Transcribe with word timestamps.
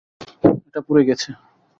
এটা 0.67 0.79
পুড়ে 0.85 1.03
গেছে। 1.09 1.29